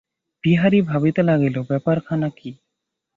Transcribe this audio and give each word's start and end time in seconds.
বিহারী 0.43 0.79
ভাবিতে 0.81 1.21
লাগিল, 1.23 1.55
ব্যাপারখানা 1.69 2.27
কী। 2.29 2.49